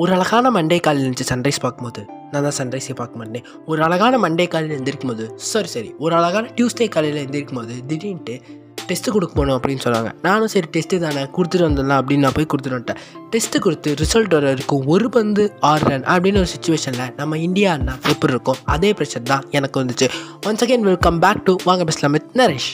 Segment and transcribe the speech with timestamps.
[0.00, 2.02] ஒரு அழகான மண்டே காலையில் இருந்துச்சு சன்ரைஸ் பார்க்கும்போது
[2.32, 3.46] நான் தான் சன்ரைஸே பார்க்க மாட்டேன்.
[3.70, 8.34] ஒரு அழகான மண்டே காலையில் எழுந்திருக்கும் போது சரி சரி ஒரு அழகான டியூஸ்டே காலையில் எழுந்திருக்கும் போது திடீர்னுட்டு
[8.88, 10.10] டெஸ்ட்டு கொடுக்க போகணும் அப்படின்னு சொன்னாங்க.
[10.26, 13.02] நானும் சரி டெஸ்ட்டு தானே கொடுத்துட்டு வந்துடலாம் அப்படின்னு நான் போய் கொடுத்துட்டு வந்துட்டேன்.
[13.34, 17.74] டெஸ்ட்டு கொடுத்து ரிசல்ட் வர இருக்கும் ஒரு பந்து ஆறு ரன் அப்படின்னு ஒரு சுச்சுவேஷனில் நம்ம இந்தியா
[18.14, 18.62] எப்படி இருக்கும்.
[18.76, 20.08] அதே ப்ரெஷர் தான் எனக்கு வந்துச்சு.
[20.46, 22.70] Once again welcome back to வாங்க பேசலாம் வித் நரேஷ்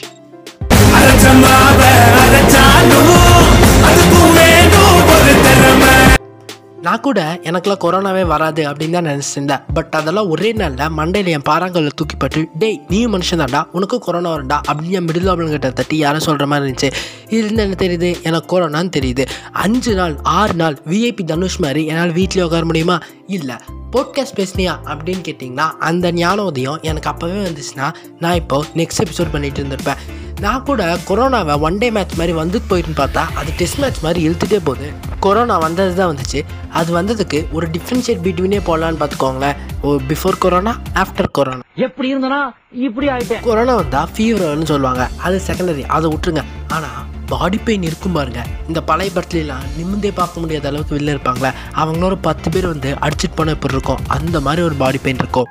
[6.89, 9.73] நான் கூட எனக்குலாம் கொரோனாவே வராது அப்படின்னு தான் நினச்சிருந்தேன்.
[9.73, 14.57] பட் அதெல்லாம் ஒரே நாளில் மண்டையில் என் பாறாங்கல்ல தூக்கிப்பட்டு டேய் நீயும் மனுஷன் தான்டா உனக்கும் கொரோனா வரும்டா
[14.67, 16.91] அப்படின்னு என் மிடில் ஆபுலங்கிட்ட தட்டி யாரும் சொல்கிற மாதிரி இருந்துச்சு.
[17.29, 18.21] இதுலேருந்து என்ன தெரியுது?
[18.23, 19.25] எனக்கு கொரோனான்னு தெரியுது.
[19.51, 22.99] அஞ்சு நாள் ஆறு நாள் விஐபி தனுஷ் மாதிரி என்னால் வீட்லேயே உட்கார முடியுமா?
[23.27, 23.55] இல்லை
[23.91, 24.75] போட்காஸ்ட் பேசுனியா?
[24.85, 29.97] அப்படின்னு கேட்டிங்கன்னா அந்த ஞானோதயம் எனக்கு அப்போவே வந்துச்சுன்னா நான் இப்போ நெக்ஸ்ட் எபிசோட் பண்ணிட்டு இருந்திருப்பேன்.
[30.39, 34.59] நான் கூட கொரோனாவை ஒன் டே மேட்ச் மாதிரி வந்துட்டு போயிட்டுன்னு பார்த்தா அது டெஸ்ட் மேட்ச் மாதிரி இழுத்துட்டே
[34.63, 35.08] போகுது.
[35.19, 36.39] கொரோனா வந்தது தான் வந்துச்சு.
[36.69, 39.57] அது வந்ததுக்கு ஒரு டிஃப்ரென்ஷியேட் பிட்வீனே போடலான்னு பார்த்துக்கோங்களேன்.
[39.81, 41.59] ஓ பிஃபோர் கொரோனா ஆஃப்டர் கொரோனா.
[41.75, 42.39] எப்படி இருந்தனா?
[42.71, 43.41] இப்படி ஆயிட்டேன்.
[43.41, 45.07] கொரோனா வந்தால் ஃபீவர்னு சொல்லுவாங்க.
[45.17, 46.43] அது செகண்டரி அதை விட்டுருங்க.
[46.67, 48.41] ஆனால் பாடி பெயின் இருக்கும் பாருங்க.
[48.67, 51.51] இந்த பழைய படத்துலலாம் நிமிந்தே பார்க்க முடியாத அளவுக்கு வெளில இருப்பாங்களே.
[51.75, 54.03] அவங்களோட பத்து பேர் வந்து அடிச்சிட்டு போனால் எப்படி இருக்கும்?
[54.07, 55.45] அந்த மாதிரி ஒரு பாடி பெயின் இருக்கும்.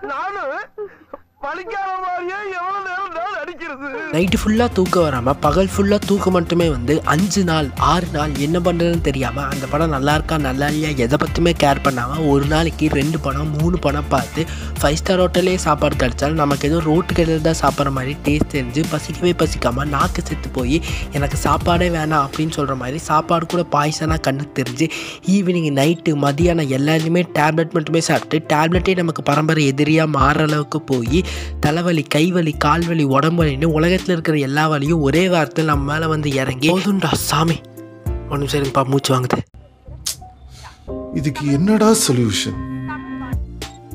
[0.00, 0.50] நானும்
[1.46, 1.80] மாதிரியே
[2.52, 3.88] எவ்வளவு நேரம் நான் அடிக்கிறது?
[4.12, 9.04] நைட்டு ஃபுல்லாக தூக்கம் வராமல் பகல் ஃபுல்லாக தூக்கம் மட்டுமே வந்து அஞ்சு நாள் ஆறு நாள் என்ன பண்ணுறதுன்னு
[9.08, 13.50] தெரியாமல் அந்த படம் நல்லா இருக்கா நல்லா இல்லையா எதை பற்றியுமே கேர் பண்ணாமல் ஒரு நாளைக்கு ரெண்டு படம்
[13.56, 14.42] மூணு படம் பார்த்து
[14.80, 19.32] ஃபைவ் ஸ்டார் ஹோட்டல்லே சாப்பாடு கிடச்சாலும் நமக்கு ஏதோ ரோட்டு கடையில் தான் சாப்பிட்ற மாதிரி டேஸ்ட் தெரிஞ்சு பசிக்கவே
[19.40, 20.76] பசிக்காமல் நாக்கு செத்து போய்
[21.14, 24.88] எனக்கு சாப்பாடே வேணாம் அப்படின்னு சொல்கிற மாதிரி சாப்பாடு கூட பாய்சனாக கண்ணுக்கு தெரிஞ்சு
[25.34, 31.20] ஈவினிங் நைட்டு மதியானம் எல்லாருமே டேப்லெட் மட்டுமே சாப்பிட்டு டேப்லெட்டே நமக்கு பரம்பரை எதிரியாக மாறுற அளவுக்கு போய்
[31.64, 36.68] தலைவலி கைவலி கால்வலி உடம்பு வலின்னு உலகத்தில் இருக்கிற எல்லா வலியும் ஒரே வாரத்தில் நம்ம மேலே வந்து இறங்கி
[36.72, 37.56] போதும்டா சாமி.
[38.30, 39.38] ஒரு நிமிஷம் இருங்கப்பா மூச்சு வாங்குது.
[41.20, 42.58] இதுக்கு என்னடா சொல்யூஷன்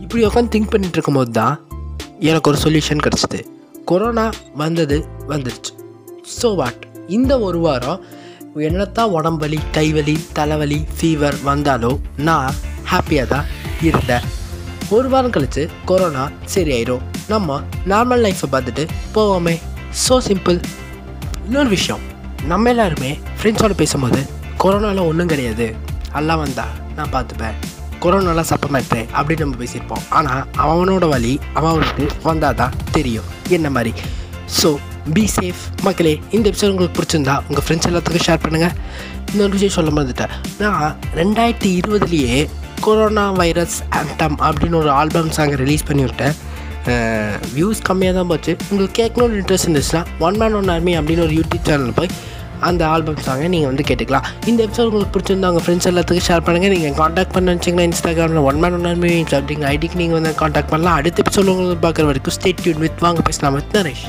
[0.04, 1.56] இப்படி உட்காந்து திங்க் பண்ணிட்டு இருக்கும்போது தான்
[2.30, 3.40] எனக்கு ஒரு சொல்யூஷன் கிடச்சிது.
[3.92, 4.26] கொரோனா
[4.62, 4.98] வந்தது
[5.32, 5.72] வந்துருச்சு.
[6.40, 6.84] ஸோ வாட்
[7.18, 8.02] இந்த ஒரு வாரம்
[8.68, 12.58] என்னத்தான் உடம்பலி கைவலி தலைவலி ஃபீவர் வந்தாலும் நான்
[12.92, 13.48] ஹாப்பியாக தான்
[13.90, 14.26] இருந்தேன்.
[14.96, 16.26] ஒரு வாரம் கழிச்சு கொரோனா
[16.56, 17.06] சரியாயிரும்.
[17.32, 17.58] நம்ம
[17.92, 18.84] நார்மல் லைஃப்பை பார்த்துட்டு
[19.16, 19.56] போவோமே.
[20.04, 20.58] ஸோ சிம்பிள்
[21.46, 22.04] இன்னொரு விஷயம்.
[22.52, 24.22] நம்ம எல்லாருமே ஃப்ரெண்ட்ஸோட பேசும்போது
[24.64, 25.68] கொரோனாலாம் ஒன்றும் கிடையாது.
[26.20, 26.66] எல்லாம் வந்தா
[26.98, 27.58] நான் பார்த்துப்பேன்.
[28.04, 30.06] கொரோனாலாம் சப்பமாட்டேன் அப்படின்னு நம்ம பேசியிருப்போம்.
[30.20, 33.28] ஆனால் அவனோட வழி அவனுக்கு வந்தால் தான் தெரியும்.
[33.58, 33.94] என்ன மாதிரி?
[34.60, 34.70] ஸோ
[35.16, 38.76] பி சேஃப் மக்களே இந்த எபிசோட் உங்களுக்கு பிடிச்சிருந்தா உங்கள் ஃப்ரெண்ட்ஸ் எல்லாத்துக்கும் ஷேர் பண்ணுங்கள்
[39.32, 40.34] இன்னொரு விஷயம் சொல்ல மறந்துட்டேன்.
[40.64, 40.88] நான்
[41.20, 42.38] ரெண்டாயிரத்தி இருபதுலேயே
[42.86, 46.36] கொரோனா வைரஸ் ஆண்டம் அப்படின்னு ஒரு ஆல்பம் சாங் ரிலீஸ் பண்ணிவிட்டேன்.
[47.56, 48.54] வியூஸ் கம்மியாக தான் போச்சு.
[48.72, 52.14] உங்களுக்கு கேட்கணும்னு இன்ட்ரெஸ்ட் இருந்துச்சுன்னா ஒன் மேன் ஒன் ஆர்மி அப்படின்னு ஒரு யூடியூப் சேனல் போய்
[52.70, 54.26] அந்த ஆல்பம் சாங்கை நீங்கள் வந்து கேட்டுக்கலாம்.
[54.50, 58.60] இந்த எபிசோட் உங்களுக்கு பிடிச்சிருந்தா உங்கள் ஃப்ரெண்ட்ஸ் எல்லாத்துக்கும் ஷேர் பண்ணுங்கள் நீங்கள் காண்டாக்ட் பண்ண வச்சிங்கன்னா இன்ஸ்டாகிராமில் ஒன்
[58.64, 60.98] மேன் ஒன் ஆர்மி அப்படிங்கிற ஐடிக்கு நீங்கள் வந்து காண்டாக்ட் பண்ணலாம்.
[61.02, 64.06] அடுத்த எபிசோட் உங்களுக்கு பார்க்குற வரைக்கும் ஸ்டேட் டியூன் வித் வாங்க பேசலாம் வித் நரேஷ்